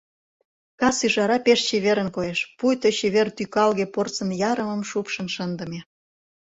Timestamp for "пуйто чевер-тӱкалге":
2.57-3.85